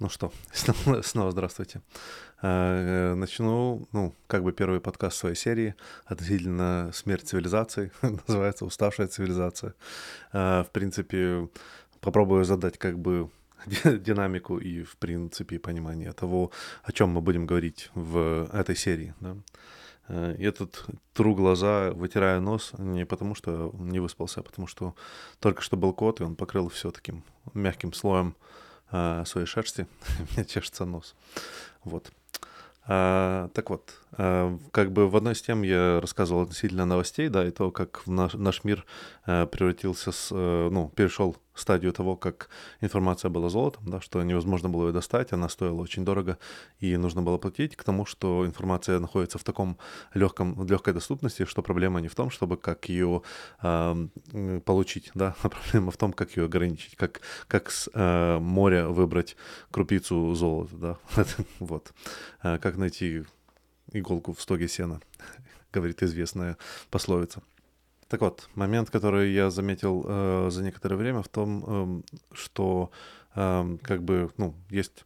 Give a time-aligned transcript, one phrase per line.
[0.00, 0.32] Ну что,
[1.02, 1.80] снова, здравствуйте.
[2.40, 5.74] А, э, начну, ну, как бы первый подкаст своей серии
[6.04, 7.90] относительно смерть цивилизации,
[8.28, 9.74] называется «Уставшая цивилизация».
[10.32, 11.48] А, в принципе,
[12.00, 13.28] попробую задать как бы
[13.84, 16.52] динамику и, в принципе, понимание того,
[16.84, 19.14] о чем мы будем говорить в этой серии.
[19.18, 19.36] Да?
[20.38, 24.94] Я тут тру глаза, вытираю нос не потому, что не выспался, а потому что
[25.40, 29.86] только что был кот, и он покрыл все таким мягким слоем э, своей шерсти,
[30.36, 31.14] мне чешется нос.
[31.84, 32.10] Вот.
[32.86, 37.46] А, так вот, а, как бы в одной из тем я рассказывал относительно новостей, да,
[37.46, 38.84] и то, как наш, наш мир
[39.24, 42.48] а, превратился с, а, ну, перешел стадию того, как
[42.80, 46.38] информация была золотом, да, что невозможно было ее достать, она стоила очень дорого
[46.80, 49.78] и нужно было платить, к тому, что информация находится в таком
[50.14, 53.22] легком, в легкой доступности, что проблема не в том, чтобы как ее
[53.62, 54.08] э,
[54.64, 59.36] получить, да, а проблема в том, как ее ограничить, как, как с э, моря выбрать
[59.70, 60.98] крупицу золота, да,
[61.60, 61.92] вот,
[62.42, 63.24] э, как найти
[63.92, 65.00] иголку в стоге сена,
[65.72, 66.56] говорит известная
[66.90, 67.42] пословица.
[68.08, 72.90] Так вот, момент, который я заметил э, за некоторое время в том, э, что
[73.34, 75.04] э, как бы, ну, есть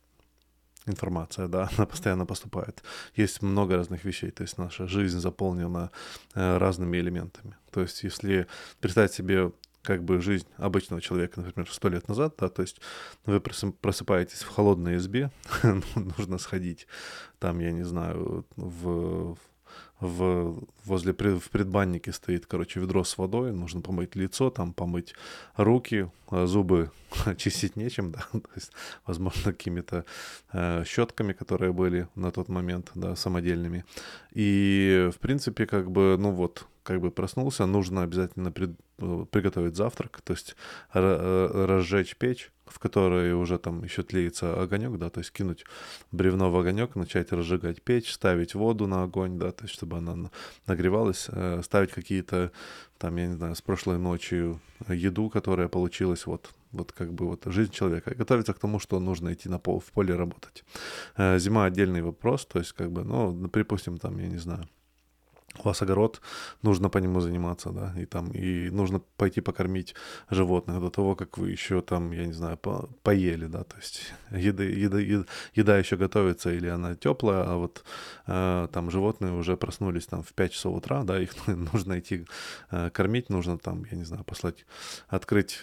[0.87, 2.83] информация, да, она постоянно поступает.
[3.17, 5.91] Есть много разных вещей, то есть наша жизнь заполнена
[6.35, 7.57] э, разными элементами.
[7.71, 8.47] То есть если
[8.81, 12.81] представить себе как бы жизнь обычного человека, например, сто лет назад, да, то есть
[13.27, 15.31] вы просыпаетесь в холодной избе,
[15.95, 16.87] нужно сходить
[17.39, 19.37] там, я не знаю, в
[20.01, 25.15] в, возле в предбаннике стоит, короче, ведро с водой, нужно помыть лицо, там помыть
[25.57, 26.91] руки, а зубы
[27.37, 28.73] чистить нечем, да, то есть,
[29.07, 30.05] возможно, какими-то
[30.53, 33.85] э, щетками, которые были на тот момент, да, самодельными.
[34.33, 39.77] И, в принципе, как бы, ну вот, как бы проснулся, нужно обязательно пред, э, приготовить
[39.77, 40.57] завтрак, то есть
[40.95, 45.65] э, разжечь печь, в которой уже там еще тлеется огонек, да, то есть кинуть
[46.11, 50.31] бревно в огонек, начать разжигать печь, ставить воду на огонь, да, то есть чтобы она
[50.67, 52.51] нагревалась, э, ставить какие-то
[52.98, 57.45] там, я не знаю, с прошлой ночью еду, которая получилась вот вот как бы вот
[57.45, 60.65] жизнь человека, готовиться к тому, что нужно идти на пол, в поле работать.
[61.19, 64.67] Зима отдельный вопрос, то есть как бы, ну, припустим, там, я не знаю,
[65.58, 66.20] у вас огород,
[66.63, 69.95] нужно по нему заниматься, да, и там, и нужно пойти покормить
[70.30, 74.12] животных до того, как вы еще там, я не знаю, по, поели, да, то есть
[74.30, 75.24] еда, еда, еда,
[75.55, 77.85] еда еще готовится или она теплая, а вот
[78.27, 82.27] э, там животные уже проснулись там в 5 часов утра, да, их нужно идти
[82.70, 84.64] э, кормить, нужно там, я не знаю, послать,
[85.08, 85.61] открыть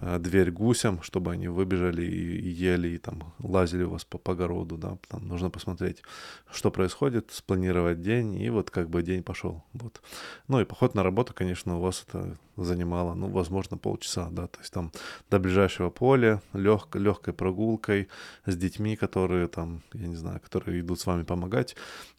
[0.00, 4.76] дверь гусям, чтобы они выбежали и, ели, и там лазили у вас по, по огороду,
[4.76, 6.02] да, там нужно посмотреть,
[6.50, 10.02] что происходит, спланировать день, и вот как бы день пошел, вот.
[10.48, 14.60] Ну и поход на работу, конечно, у вас это занимало, ну, возможно, полчаса, да, то
[14.60, 14.92] есть там
[15.30, 18.08] до ближайшего поля, лег, легкой прогулкой
[18.44, 21.74] с детьми, которые там, я не знаю, которые идут с вами помогать,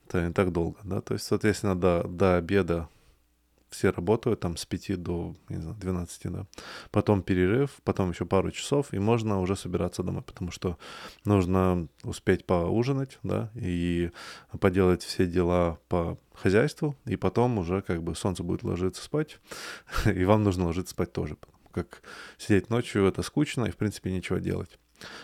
[0.08, 2.90] это не так долго, да, то есть, соответственно, до, до обеда
[3.70, 6.46] все работают там с 5 до не знаю, 12, да.
[6.92, 10.78] Потом перерыв, потом еще пару часов, и можно уже собираться домой, потому что
[11.26, 14.12] нужно успеть поужинать, да, и
[14.60, 19.40] поделать все дела по хозяйству, и потом уже как бы солнце будет ложиться спать,
[20.06, 21.38] и вам нужно ложиться спать тоже,
[21.72, 22.02] как
[22.38, 24.80] сидеть ночью это скучно и в принципе ничего делать.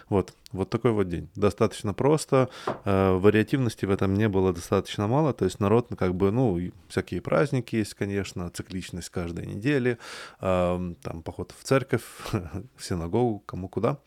[0.09, 1.29] Вот, вот такой вот день.
[1.35, 2.50] Достаточно просто.
[2.85, 5.34] Э, вариативности в этом не было достаточно мало.
[5.34, 9.97] То есть народ, ну, как бы, ну, всякие праздники есть, конечно, цикличность каждой недели,
[10.41, 12.03] э, там поход в церковь,
[12.75, 13.97] в синагогу, кому куда,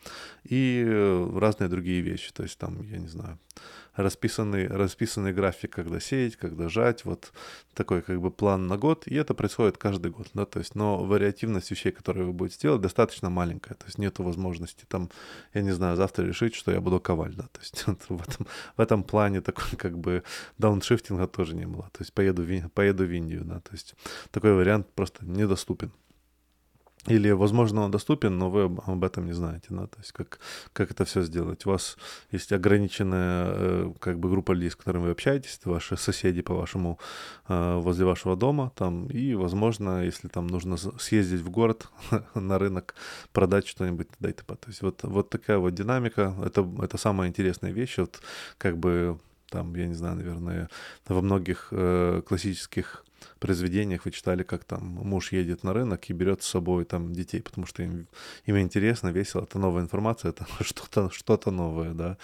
[0.43, 0.85] и
[1.35, 2.31] разные другие вещи.
[2.33, 3.39] То есть там, я не знаю,
[3.97, 7.33] расписанный, расписанный график, когда сеять, когда жать, вот
[7.73, 11.03] такой как бы план на год, и это происходит каждый год, да, то есть, но
[11.03, 15.09] вариативность вещей, которые вы будете делать, достаточно маленькая, то есть нету возможности там,
[15.53, 18.47] я не знаю, завтра решить, что я буду коваль, да, то есть в этом,
[18.77, 20.23] в этом плане такой как бы
[20.57, 23.95] дауншифтинга тоже не было, то есть поеду, поеду в Индию, да, то есть
[24.31, 25.91] такой вариант просто недоступен.
[27.07, 30.39] Или, возможно, он доступен, но вы об этом не знаете, да, то есть как,
[30.73, 31.65] как это все сделать.
[31.65, 31.97] У вас
[32.31, 36.53] есть ограниченная э, как бы группа людей, с которыми вы общаетесь, это ваши соседи по
[36.53, 36.99] вашему,
[37.47, 41.87] э, возле вашего дома, там, и, возможно, если там нужно съездить в город
[42.35, 42.95] на рынок,
[43.31, 44.55] продать что-нибудь, дайте по.
[44.55, 48.21] То есть вот, вот такая вот динамика, это, это самая интересная вещь, вот
[48.57, 49.17] как бы
[49.49, 50.69] там, я не знаю, наверное,
[51.07, 53.03] во многих э, классических
[53.39, 57.41] произведениях вы читали, как там муж едет на рынок и берет с собой там детей,
[57.41, 58.07] потому что им,
[58.45, 62.17] им интересно, весело, это новая информация, это что-то что новое, да.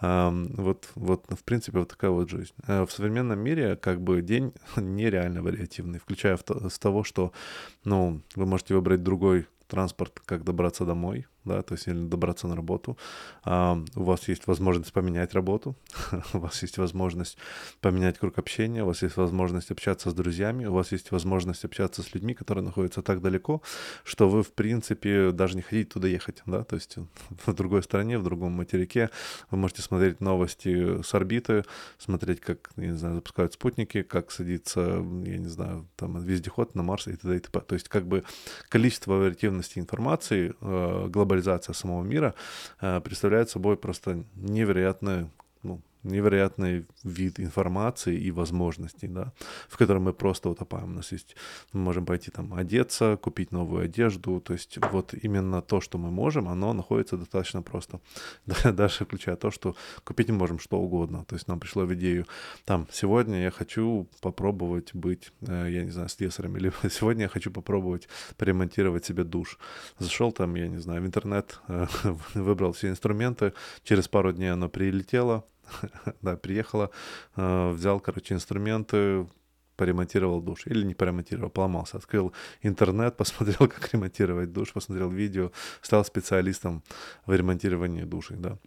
[0.00, 2.52] Вот, вот, в принципе, вот такая вот жизнь.
[2.66, 7.32] А в современном мире как бы день нереально вариативный, включая с того, что,
[7.84, 12.56] ну, вы можете выбрать другой транспорт, как добраться домой, да, то есть или добраться на
[12.56, 12.96] работу,
[13.44, 15.76] а, у вас есть возможность поменять работу,
[16.34, 17.38] у вас есть возможность
[17.80, 22.02] поменять круг общения, у вас есть возможность общаться с друзьями, у вас есть возможность общаться
[22.02, 23.62] с людьми, которые находятся так далеко,
[24.04, 26.96] что вы, в принципе, даже не хотите туда ехать, да, то есть
[27.46, 29.10] в другой стране, в другом материке
[29.50, 31.64] вы можете смотреть новости с орбиты,
[31.98, 36.82] смотреть, как, я не знаю, запускают спутники, как садится, я не знаю, там, вездеход на
[36.82, 37.36] Марс и т.д.
[37.36, 37.60] и т.п.
[37.60, 38.24] То есть как бы
[38.68, 42.34] количество вариативности информации, э, глобализация самого мира
[42.80, 45.28] э, представляет собой просто невероятное
[45.62, 49.32] ну, невероятный вид информации и возможностей, да,
[49.68, 50.92] в котором мы просто утопаем.
[50.92, 51.36] У нас есть,
[51.72, 56.10] мы можем пойти там одеться, купить новую одежду, то есть вот именно то, что мы
[56.10, 58.00] можем, оно находится достаточно просто.
[58.64, 59.74] Даже включая то, что
[60.04, 61.24] купить мы можем что угодно.
[61.24, 62.26] То есть нам пришло в идею,
[62.64, 67.50] там, сегодня я хочу попробовать быть, э, я не знаю, слесарем, или сегодня я хочу
[67.50, 69.58] попробовать поремонтировать себе душ.
[69.98, 71.86] Зашел там, я не знаю, в интернет, э,
[72.34, 73.52] выбрал все инструменты,
[73.82, 75.44] через пару дней оно прилетело,
[76.22, 76.90] да, приехала,
[77.36, 79.26] э, взял, короче, инструменты,
[79.76, 80.66] поремонтировал душ.
[80.66, 81.96] Или не поремонтировал, поломался.
[81.96, 82.32] Открыл
[82.62, 85.50] интернет, посмотрел, как ремонтировать душ, посмотрел видео,
[85.82, 86.82] стал специалистом
[87.26, 88.58] в ремонтировании души, да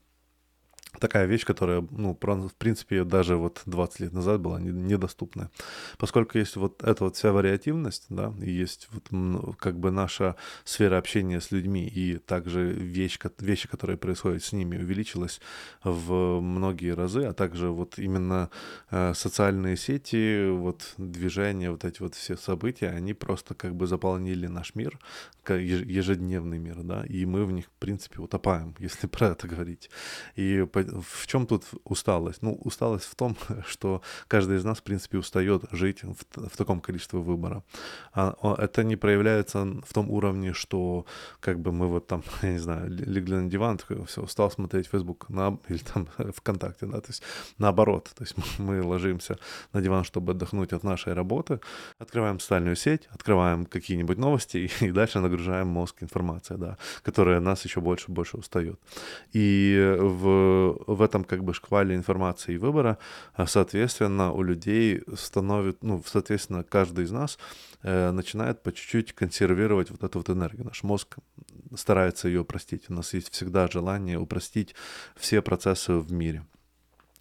[0.99, 5.49] такая вещь, которая, ну, в принципе, даже вот 20 лет назад была недоступная.
[5.97, 10.97] Поскольку есть вот эта вот вся вариативность, да, и есть вот как бы наша сфера
[10.97, 15.41] общения с людьми, и также вещь, вещи, которые происходят с ними, увеличилась
[15.83, 18.49] в многие разы, а также вот именно
[18.91, 24.47] э, социальные сети, вот движения, вот эти вот все события, они просто как бы заполнили
[24.47, 24.99] наш мир,
[25.47, 29.89] ежедневный мир, да, и мы в них, в принципе, утопаем, если про это говорить.
[30.35, 32.41] И в чем тут усталость?
[32.41, 33.35] Ну, усталость в том,
[33.67, 37.63] что каждый из нас, в принципе, устает жить в, в таком количестве выбора.
[38.13, 41.05] А, это не проявляется в том уровне, что
[41.39, 44.87] как бы мы вот там, я не знаю, легли на диван, такой, все, устал смотреть
[44.87, 47.23] Facebook на, или там ВКонтакте, да, то есть
[47.57, 49.37] наоборот, то есть мы ложимся
[49.73, 51.59] на диван, чтобы отдохнуть от нашей работы,
[51.99, 57.65] открываем социальную сеть, открываем какие-нибудь новости и, и дальше нагружаем мозг информацией, да, которая нас
[57.65, 58.79] еще больше и больше устает.
[59.33, 62.97] И в в этом как бы шквале информации и выбора,
[63.33, 67.37] а, соответственно, у людей становится, ну, соответственно, каждый из нас
[67.83, 70.65] э, начинает по чуть-чуть консервировать вот эту вот энергию.
[70.65, 71.17] Наш мозг
[71.75, 72.89] старается ее упростить.
[72.89, 74.75] У нас есть всегда желание упростить
[75.15, 76.45] все процессы в мире.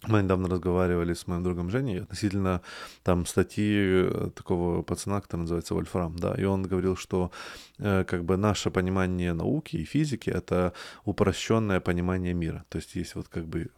[0.03, 2.61] Мы недавно разговаривали с моим другом Женей относительно
[3.03, 7.31] там статьи э, такого пацана, который называется Вольфрам, да, и он говорил, что
[7.79, 10.73] э, как бы наше понимание науки и физики— это
[11.03, 12.63] упрощенное понимание мира.
[12.69, 13.69] То есть есть вот как бы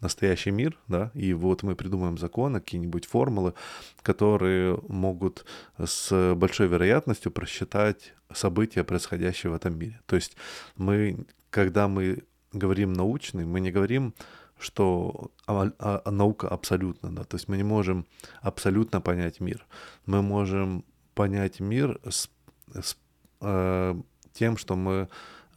[0.00, 3.54] настоящий мир, да, и вот мы придумаем законы, какие-нибудь формулы,
[4.02, 5.44] которые могут
[5.78, 10.00] с большой вероятностью просчитать события, происходящие в этом мире.
[10.06, 10.36] То есть
[10.76, 14.14] мы, когда мы говорим научный, мы не говорим
[14.60, 18.06] что а, а, наука абсолютно, да, то есть мы не можем
[18.42, 19.66] абсолютно понять мир.
[20.06, 22.28] Мы можем понять мир с,
[22.72, 22.96] с
[23.40, 23.94] э,
[24.32, 25.08] тем, что мы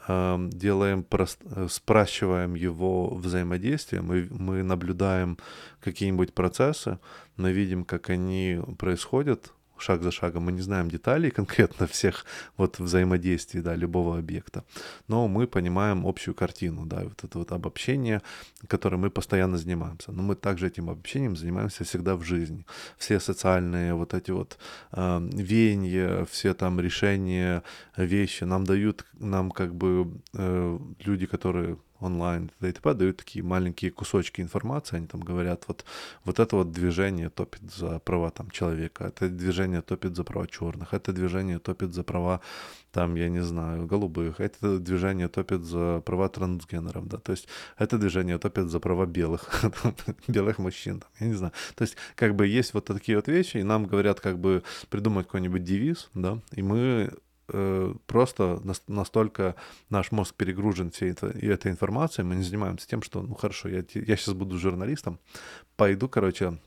[0.08, 5.38] э, делаем, прост, спрашиваем его взаимодействие, мы, мы наблюдаем
[5.82, 6.98] какие-нибудь процессы,
[7.36, 10.44] мы видим, как они происходят, шаг за шагом.
[10.44, 12.26] Мы не знаем деталей конкретно всех
[12.58, 14.64] вот взаимодействий, да, любого объекта,
[15.08, 18.22] но мы понимаем общую картину, да, вот это вот обобщение,
[18.68, 20.12] которым мы постоянно занимаемся.
[20.12, 22.66] Но мы также этим обобщением занимаемся всегда в жизни.
[22.98, 24.58] Все социальные вот эти вот
[24.92, 27.64] э, веяния, все там решения,
[27.98, 32.94] вещи нам дают, нам как бы э, люди, которые онлайн и т.д.
[32.94, 35.86] дают такие маленькие кусочки информации, они там говорят, вот,
[36.26, 40.94] вот это вот движение топит за права там человека, это движение топит за права черных,
[40.94, 42.42] это движение топит за права
[42.92, 47.98] там, я не знаю, голубых, это движение топит за права трансгенеров, да, то есть это
[47.98, 49.64] движение топит за права белых,
[50.28, 51.54] белых мужчин, там, я не знаю.
[51.76, 55.26] То есть как бы есть вот такие вот вещи, и нам говорят как бы придумать
[55.26, 57.12] какой-нибудь девиз, да, и мы
[58.08, 59.56] просто настолько
[59.90, 64.16] наш мозг перегружен всей этой, информацией, мы не занимаемся тем, что, ну хорошо, я, я
[64.16, 65.20] сейчас буду журналистом,
[65.76, 66.58] пойду, короче,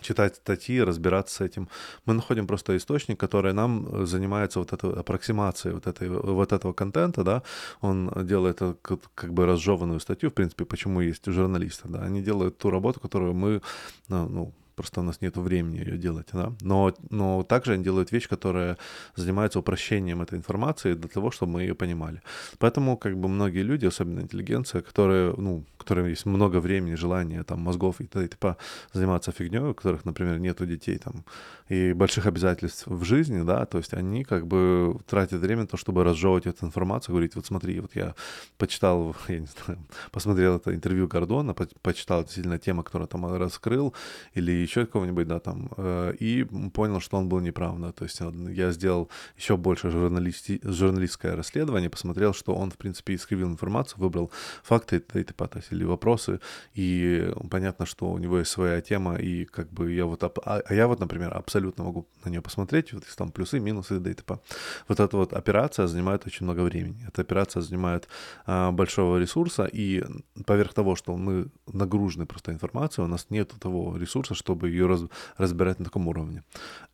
[0.00, 1.68] читать статьи, разбираться с этим.
[2.06, 7.24] Мы находим просто источник, который нам занимается вот этой аппроксимацией вот, этой, вот этого контента,
[7.24, 7.42] да,
[7.80, 12.70] он делает как бы разжеванную статью, в принципе, почему есть журналисты, да, они делают ту
[12.70, 13.60] работу, которую мы,
[14.08, 18.12] ну, ну просто у нас нет времени ее делать, да, но, но также они делают
[18.12, 18.78] вещь, которая
[19.14, 22.22] занимается упрощением этой информации для того, чтобы мы ее понимали.
[22.58, 27.60] Поэтому как бы многие люди, особенно интеллигенция, которые, ну, которые есть много времени, желания, там,
[27.60, 28.28] мозгов и т.д.
[28.28, 28.56] типа
[28.92, 31.24] заниматься фигней, у которых, например, нету детей там
[31.70, 35.76] и больших обязательств в жизни, да, то есть они как бы тратят время на то,
[35.76, 38.14] чтобы разжевывать эту информацию, говорить, вот смотри, вот я
[38.58, 39.78] почитал, я не знаю,
[40.10, 43.94] посмотрел это интервью Гордона, по почитал действительно тему, которую там раскрыл,
[44.34, 48.20] или еще кого-нибудь, да, там, э, и понял, что он был неправ, да, то есть
[48.56, 54.30] я сделал еще больше журналисти журналистское расследование, посмотрел, что он, в принципе, искривил информацию, выбрал
[54.62, 56.40] факты и, типа, то или вопросы,
[56.74, 60.74] и понятно, что у него есть своя тема, и как бы я вот, а, а
[60.74, 64.14] я вот, например, абсолютно могу на нее посмотреть, вот есть там плюсы, минусы, да и
[64.14, 64.40] типа.
[64.88, 67.04] Вот эта вот операция занимает очень много времени.
[67.08, 68.08] Эта операция занимает
[68.46, 70.04] а, большого ресурса, и
[70.46, 75.02] поверх того, что мы нагружены просто информацией, у нас нет того ресурса, чтобы ее раз,
[75.36, 76.44] разбирать на таком уровне.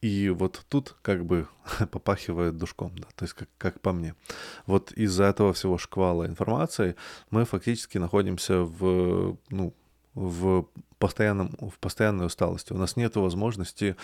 [0.01, 1.49] И вот тут как бы
[1.91, 4.15] попахивает душком, да, то есть как, как по мне.
[4.67, 6.97] Вот из-за этого всего шквала информации
[7.31, 9.75] мы фактически находимся в, ну,
[10.15, 10.67] в
[10.99, 12.73] постоянном, в постоянной усталости.
[12.73, 13.97] У нас нет возможности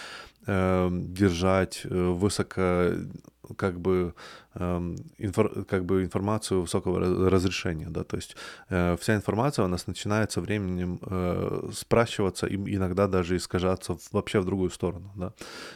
[0.47, 2.93] э, держать э, высоко
[3.57, 4.15] как бы,
[4.55, 8.37] э, инфор, как бы информацию высокого разрешения, да, то есть
[8.71, 14.41] э, вся информация у нас начинает со временем э, спрашиваться и иногда даже искажаться вообще
[14.41, 15.33] в другую сторону, да,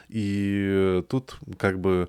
[0.09, 2.09] и тут как бы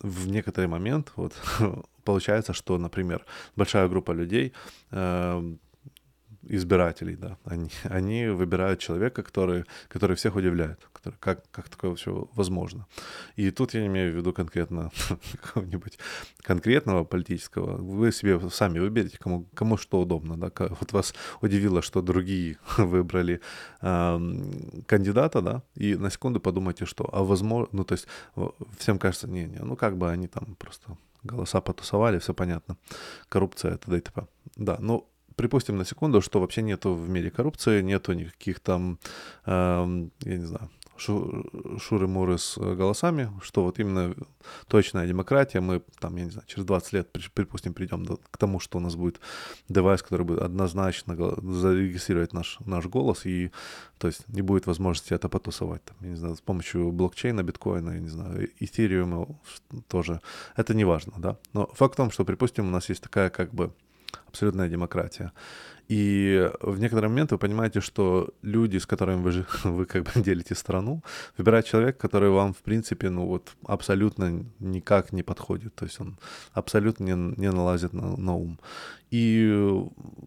[0.00, 1.34] в некоторый момент вот
[2.04, 3.24] получается, что, например,
[3.56, 4.52] большая группа людей
[4.90, 5.56] э,
[6.48, 12.26] избирателей, да, они, они выбирают человека, который, который всех удивляет, который, как, как такое вообще
[12.34, 12.86] возможно.
[13.36, 14.90] И тут я не имею в виду конкретно
[15.42, 15.98] какого-нибудь
[16.42, 22.02] конкретного политического, вы себе сами выберете, кому, кому что удобно, да, вот вас удивило, что
[22.02, 23.40] другие выбрали
[23.82, 24.18] э,
[24.86, 28.08] кандидата, да, и на секунду подумайте, что, а возможно, ну, то есть
[28.78, 32.76] всем кажется, не, не, ну, как бы они там просто голоса потусовали, все понятно,
[33.28, 33.98] коррупция, т.д.
[33.98, 34.26] и т.п.
[34.56, 38.98] Да, ну, припустим на секунду, что вообще нету в мире коррупции, нету никаких там,
[39.46, 41.44] э, я не знаю, шу,
[41.78, 44.14] шуры-муры с голосами, что вот именно
[44.66, 48.58] точная демократия, мы там, я не знаю, через 20 лет, припустим, придем до, к тому,
[48.60, 49.20] что у нас будет
[49.68, 53.52] девайс, который будет однозначно зарегистрировать наш, наш голос, и
[53.98, 57.90] то есть не будет возможности это потусовать, там, я не знаю, с помощью блокчейна, биткоина,
[57.90, 59.28] я не знаю, эфириума
[59.86, 60.20] тоже,
[60.56, 63.54] это не важно, да, но факт в том, что, припустим, у нас есть такая как
[63.54, 63.72] бы
[64.28, 65.32] абсолютная демократия.
[65.88, 70.54] И в некоторый момент вы понимаете, что люди, с которыми вы, вы как бы делите
[70.54, 71.02] страну,
[71.38, 75.74] выбирает человек, который вам, в принципе, ну вот абсолютно никак не подходит.
[75.74, 76.18] То есть он
[76.52, 78.60] абсолютно не, не налазит на, на ум.
[79.10, 79.50] И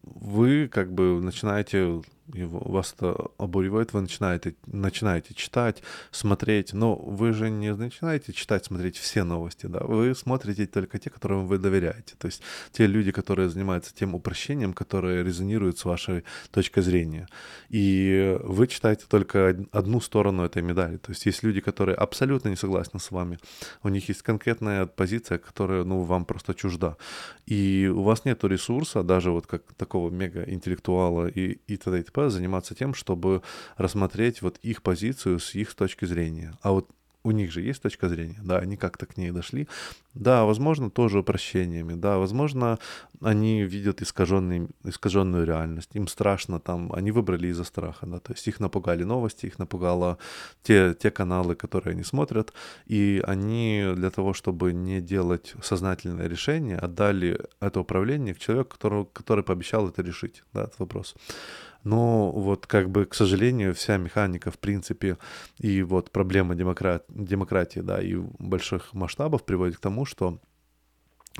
[0.03, 2.01] вы как бы начинаете
[2.33, 8.65] его, вас это обуривает, вы начинаете, начинаете читать, смотреть, но вы же не начинаете читать,
[8.65, 12.41] смотреть все новости, да, вы смотрите только те, которым вы доверяете, то есть
[12.71, 17.27] те люди, которые занимаются тем упрощением, которые резонируют с вашей точкой зрения,
[17.69, 22.55] и вы читаете только одну сторону этой медали, то есть есть люди, которые абсолютно не
[22.55, 23.37] согласны с вами,
[23.83, 26.97] у них есть конкретная позиция, которая, ну, вам просто чужда,
[27.45, 31.99] и у вас нет ресурса, даже вот как такого мега-интеллектуала и, и т.д.
[31.99, 33.41] и т.п., заниматься тем, чтобы
[33.77, 36.53] рассмотреть вот их позицию с их точки зрения.
[36.61, 36.89] А вот
[37.23, 39.67] у них же есть точка зрения, да, они как-то к ней дошли.
[40.13, 42.79] Да, возможно, тоже упрощениями, да, возможно,
[43.21, 48.47] они видят искаженный, искаженную реальность, им страшно там, они выбрали из-за страха, да, то есть
[48.47, 50.17] их напугали новости, их напугало
[50.63, 52.53] те, те каналы, которые они смотрят,
[52.87, 59.05] и они для того, чтобы не делать сознательное решение, отдали это управление к человеку, который,
[59.13, 61.15] который пообещал это решить, да, этот вопрос.
[61.83, 65.17] Но вот как бы, к сожалению, вся механика, в принципе,
[65.57, 70.39] и вот проблема демократ, демократии, да, и больших масштабов приводит к тому, что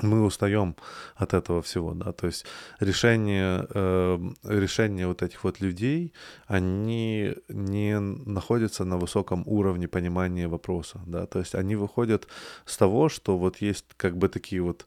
[0.00, 0.74] мы устаем
[1.16, 2.46] от этого всего, да, то есть
[2.80, 6.12] решение, э, решение вот этих вот людей,
[6.46, 12.26] они не находятся на высоком уровне понимания вопроса, да, то есть они выходят
[12.64, 14.86] с того, что вот есть как бы такие вот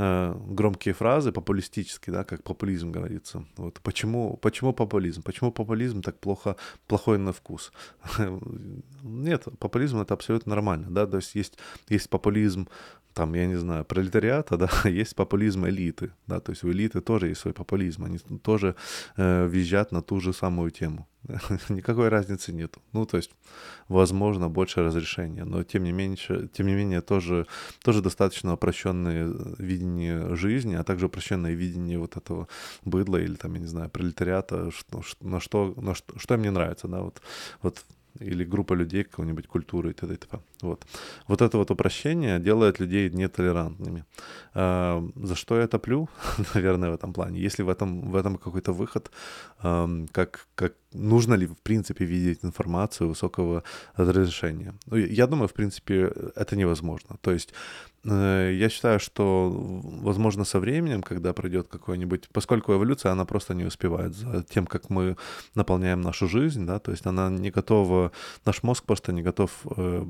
[0.00, 3.44] громкие фразы, популистические, да, как популизм говорится.
[3.56, 5.22] Вот почему, почему популизм?
[5.22, 7.72] Почему популизм так плохо, плохой на вкус?
[9.02, 11.58] Нет, популизм это абсолютно нормально, да, то есть есть,
[11.90, 12.66] есть популизм
[13.14, 17.28] там, я не знаю, пролетариата, да, есть популизм элиты, да, то есть у элиты тоже
[17.28, 18.76] есть свой популизм, они тоже
[19.16, 21.06] э, визжат на ту же самую тему.
[21.68, 22.76] Никакой разницы нет.
[22.92, 23.30] Ну, то есть,
[23.88, 27.46] возможно, больше разрешения, но тем не менее, тем не менее тоже,
[27.82, 32.48] тоже достаточно упрощенное видение жизни, а также упрощенное видение вот этого
[32.84, 36.50] быдла или там, я не знаю, пролетариата, что, на что, на что, что им не
[36.50, 37.20] нравится, да, вот,
[37.62, 37.84] вот
[38.18, 40.14] или группа людей какой-нибудь культуры и т.д.
[40.14, 40.38] и т.п.
[40.62, 40.86] Вот.
[41.28, 44.04] вот это вот упрощение делает людей нетолерантными.
[44.54, 46.08] А, за что я топлю,
[46.54, 47.40] наверное, в этом плане?
[47.40, 49.10] Если в этом, в этом какой-то выход,
[49.58, 53.62] а, как, как нужно ли, в принципе, видеть информацию высокого
[53.96, 54.74] разрешения?
[54.86, 57.16] Ну, я думаю, в принципе, это невозможно.
[57.20, 59.50] То есть Э, я считаю, что,
[60.02, 62.28] возможно, со временем, когда пройдет какой-нибудь...
[62.32, 65.16] Поскольку эволюция, она просто не успевает за тем, как мы
[65.54, 68.12] наполняем нашу жизнь, да, то есть она не готова...
[68.46, 70.04] Наш мозг просто не готов э,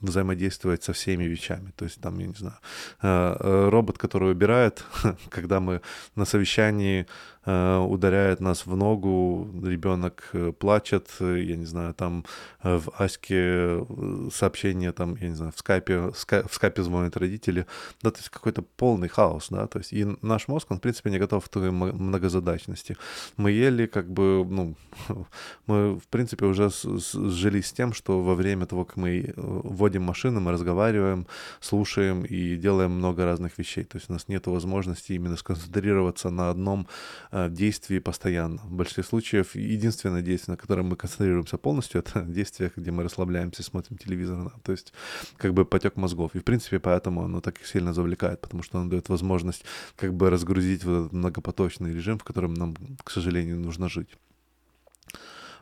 [0.00, 1.72] взаимодействовать со всеми вещами.
[1.76, 2.56] То есть там, я не знаю,
[3.02, 4.84] э, э робот, который убирает,
[5.28, 5.82] когда мы
[6.16, 7.06] на совещании
[7.39, 12.26] Э, ударяет нас в ногу, ребенок э, плачет, э, я не знаю, там
[12.62, 13.86] в Аське
[14.30, 17.66] сообщение, там, я не знаю, в скайпе, в скайпе звонят родители,
[18.02, 21.10] да, то есть какой-то полный хаос, да, то есть и наш мозг, он, в принципе,
[21.10, 22.98] не готов к той многозадачности.
[23.38, 24.74] Мы ели, как бы, ну,
[25.66, 30.40] мы, в принципе, уже сжились с тем, что во время того, как мы вводим машины,
[30.40, 31.26] мы разговариваем,
[31.60, 36.50] слушаем и делаем много разных вещей, то есть у нас нет возможности именно сконцентрироваться на
[36.50, 36.86] одном
[37.32, 38.60] Э, действий постоянно.
[38.64, 43.62] В большинстве случаев единственное действие, на котором мы концентрируемся полностью, это действие, где мы расслабляемся,
[43.62, 44.44] смотрим телевизор.
[44.44, 44.52] Да?
[44.62, 44.92] То есть
[45.36, 46.34] как бы потек мозгов.
[46.34, 49.64] И в принципе поэтому оно так сильно завлекает, потому что оно дает возможность
[49.96, 54.16] как бы разгрузить вот этот многопоточный режим, в котором нам, к сожалению, нужно жить.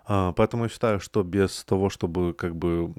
[0.06, 2.94] А, поэтому я считаю, что без того, чтобы как бы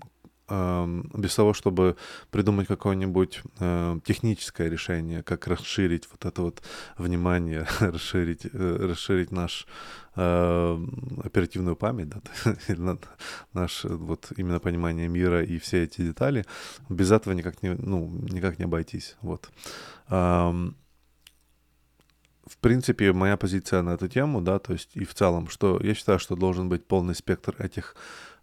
[0.50, 1.96] без того, чтобы
[2.32, 6.62] придумать какое-нибудь э, техническое решение, как расширить вот это вот
[6.98, 9.68] внимание, расширить, э, расширить наш
[10.16, 10.78] э,
[11.24, 12.22] оперативную память, да,
[13.54, 16.46] наш вот именно понимание мира и все эти детали,
[16.90, 19.18] без этого никак не, ну, никак не обойтись.
[19.22, 19.50] Вот.
[20.10, 20.74] в
[22.62, 26.18] принципе, моя позиция на эту тему, да, то есть и в целом, что я считаю,
[26.18, 27.96] что должен быть полный спектр этих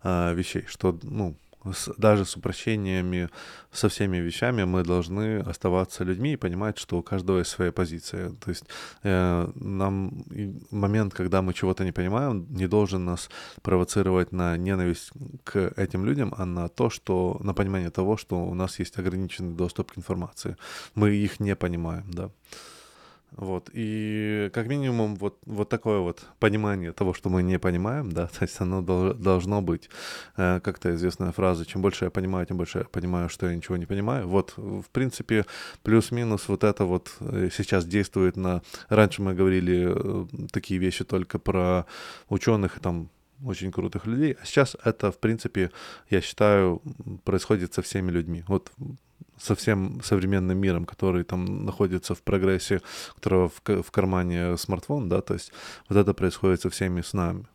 [0.05, 1.37] э, вещей, что, ну,
[1.73, 3.29] с, даже с упрощениями,
[3.73, 8.31] со всеми вещами мы должны оставаться людьми и понимать, что у каждого есть своя позиция.
[8.31, 8.65] То есть
[9.03, 10.25] э, нам
[10.71, 13.31] момент, когда мы чего-то не понимаем, не должен нас
[13.63, 15.11] провоцировать на ненависть
[15.45, 19.55] к этим людям, а на то, что на понимание того, что у нас есть ограниченный
[19.55, 20.57] доступ к информации.
[20.95, 22.31] Мы их не понимаем, да.
[23.33, 28.27] Вот, и как минимум вот, вот такое вот понимание того, что мы не понимаем, да,
[28.39, 29.91] то есть оно должно быть.
[30.37, 33.77] Э, как-то известная фраза, чем больше я понимаю, тем больше я понимаю, что я ничего
[33.77, 34.27] не понимаю.
[34.27, 35.45] Вот, в принципе,
[35.83, 38.63] плюс-минус вот это вот э, сейчас действует на...
[38.89, 41.85] Раньше мы говорили э, такие вещи только про
[42.29, 43.11] ученых, там,
[43.45, 44.37] очень крутых людей.
[44.41, 45.71] А сейчас это, в принципе,
[46.09, 46.81] я считаю,
[47.25, 48.45] происходит со всеми людьми.
[48.49, 48.73] Вот
[49.39, 52.81] со всем современным миром, который там находится в прогрессе,
[53.15, 55.53] которого в, в кармане смартфон, да, то есть
[55.89, 57.47] вот это происходит со всеми с нами.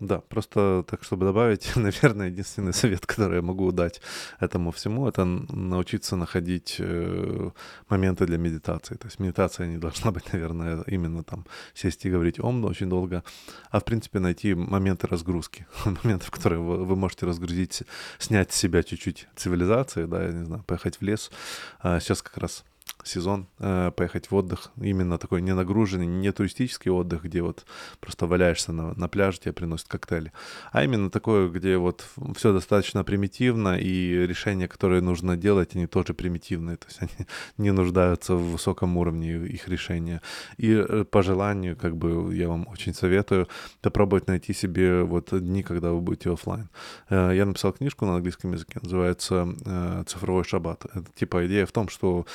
[0.00, 4.00] Да, просто так, чтобы добавить, наверное, единственный совет, который я могу дать
[4.40, 7.50] этому всему, это научиться находить э,
[7.88, 8.96] моменты для медитации.
[8.96, 13.22] То есть медитация не должна быть, наверное, именно там сесть и говорить ом очень долго,
[13.70, 17.84] а в принципе найти моменты разгрузки, моменты, в которые вы, вы можете разгрузить,
[18.18, 21.30] снять с себя чуть-чуть цивилизации, да, я не знаю, поехать в лес.
[21.78, 22.64] А сейчас как раз
[23.04, 27.64] сезон э, поехать в отдых, именно такой не нагруженный, не туристический отдых, где вот
[28.00, 30.32] просто валяешься на, на пляже, тебе приносят коктейли,
[30.72, 32.04] а именно такое, где вот
[32.36, 37.26] все достаточно примитивно, и решения, которые нужно делать, они тоже примитивные, то есть они
[37.58, 40.20] не нуждаются в высоком уровне их решения.
[40.56, 43.48] И э, по желанию, как бы я вам очень советую
[43.82, 46.68] попробовать найти себе вот дни, когда вы будете офлайн.
[47.10, 50.84] Э, я написал книжку на английском языке, называется э, «Цифровой шаббат».
[50.86, 52.26] Это, типа идея в том, что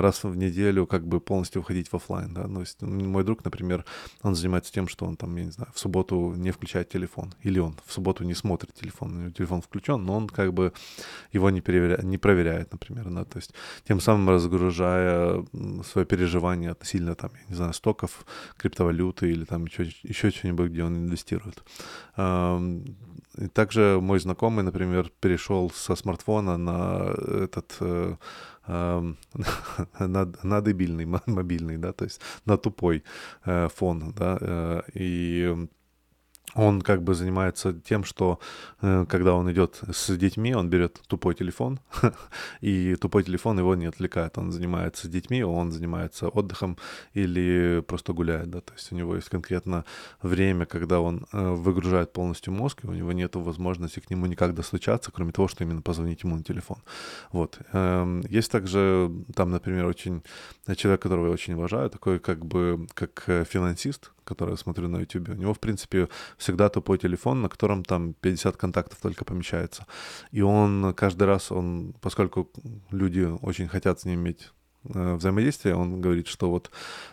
[0.00, 3.84] раз в неделю как бы полностью уходить в офлайн, да, есть мой друг, например,
[4.22, 7.58] он занимается тем, что он там, я не знаю, в субботу не включает телефон, или
[7.58, 10.72] он в субботу не смотрит телефон, у него телефон включен, но он как бы
[11.32, 12.02] его не, переверя...
[12.02, 13.54] не проверяет, например, да, то есть
[13.86, 15.44] тем самым разгружая
[15.84, 20.84] свое переживание относительно там, я не знаю, стоков, криптовалюты или там еще, еще что-нибудь, где
[20.84, 21.62] он инвестирует.
[23.38, 27.78] И также мой знакомый, например, перешел со смартфона на этот
[29.98, 33.02] на, на дебильный, мобильный, да, то есть на тупой
[33.44, 35.68] э, фон, да, э, и
[36.54, 38.40] он как бы занимается тем, что
[38.80, 41.80] э, когда он идет с детьми, он берет тупой телефон,
[42.60, 44.38] и тупой телефон его не отвлекает.
[44.38, 46.78] Он занимается с детьми, он занимается отдыхом
[47.12, 49.84] или просто гуляет, да, то есть у него есть конкретно
[50.22, 54.54] время, когда он э, выгружает полностью мозг, и у него нет возможности к нему никак
[54.54, 56.78] достучаться, кроме того, что именно позвонить ему на телефон.
[57.32, 57.58] Вот.
[57.72, 60.22] Эм, есть также там, например, очень
[60.76, 64.98] человек, которого я очень уважаю, такой как бы как э, финансист, который я смотрю на
[65.00, 69.86] YouTube, у него, в принципе, всегда тупой телефон, на котором там 50 контактов только помещается.
[70.30, 72.50] И он каждый раз, он, поскольку
[72.90, 74.52] люди очень хотят с ним иметь
[74.94, 76.70] э, взаимодействие, он говорит, что вот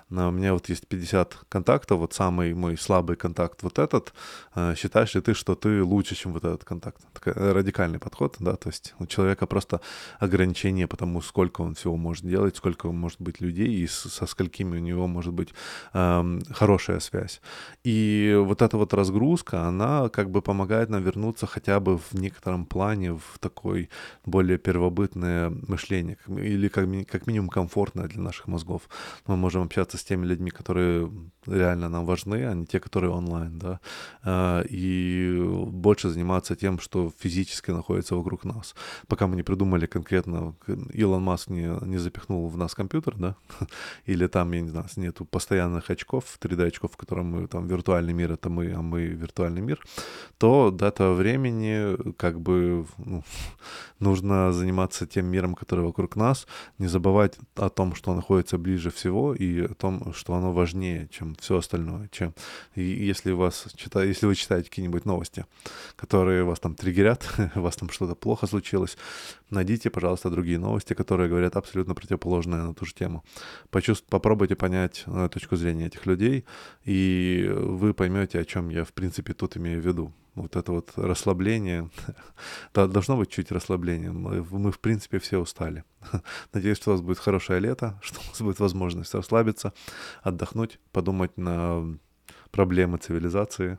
[0.10, 4.14] у меня вот есть 50 контактов, вот самый мой слабый контакт вот этот,
[4.56, 7.02] э, считаешь ли ты, что ты лучше, чем вот этот контакт?
[7.14, 9.82] Такой радикальный подход, да, то есть у человека просто
[10.20, 14.78] ограничение по тому, сколько он всего может делать, сколько может быть людей и со сколькими
[14.78, 15.54] у него может быть
[15.94, 17.42] эм, хорошая связь.
[17.84, 22.66] И вот эта вот разгрузка, она как бы помогает нам вернуться хотя бы в некотором
[22.66, 23.90] плане в такой
[24.26, 27.65] более первобытное мышление, или как, как минимум комфортное
[28.08, 28.82] для наших мозгов.
[29.28, 31.12] Мы можем общаться с теми людьми, которые
[31.48, 33.80] реально нам важны, а не те, которые онлайн, да,
[34.24, 38.76] а, и больше заниматься тем, что физически находится вокруг нас.
[39.08, 40.56] Пока мы не придумали конкретно,
[40.94, 43.36] Илон Маск не, не запихнул в нас компьютер, да,
[44.06, 48.32] или там, я не знаю, нету постоянных очков, 3D-очков, в котором мы, там, виртуальный мир—
[48.34, 49.80] это мы, а мы— виртуальный мир,
[50.38, 53.24] то до этого времени как бы ну,
[54.00, 56.48] нужно заниматься тем миром, который вокруг нас,
[56.78, 61.36] не забывать о том, что находится ближе всего, и о том, что оно важнее, чем
[61.36, 62.10] все остальное.
[62.12, 62.34] Чем...
[62.76, 64.04] И если, вас чита...
[64.04, 65.46] если вы читаете какие-нибудь новости,
[65.96, 68.98] которые вас там триггерят, у вас там что-то плохо случилось,
[69.50, 73.24] найдите, пожалуйста, другие новости, которые говорят абсолютно противоположное на ту же тему.
[73.70, 74.06] Почувств...
[74.10, 76.46] Попробуйте понять э, точку зрения этих людей,
[76.84, 80.92] и вы поймете, о чем я, в принципе, тут имею в виду вот это вот
[80.96, 81.90] расслабление,
[82.74, 84.12] должно быть чуть расслабление.
[84.12, 85.84] Мы, мы, в принципе, все устали.
[86.54, 89.74] Надеюсь, что у вас будет хорошее лето, что у вас будет возможность расслабиться,
[90.22, 91.98] отдохнуть, подумать на
[92.52, 93.78] проблемы цивилизации.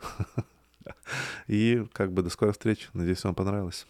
[1.46, 2.88] И как бы до скорой встречи.
[2.92, 3.86] Надеюсь, вам понравилось.